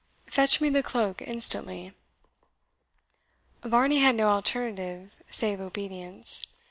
[0.25, 1.93] Fetch me the cloak instantly."
[3.63, 6.41] Varney had no alternative save obedience.